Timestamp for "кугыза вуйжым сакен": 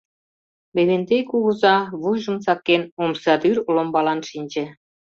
1.29-2.81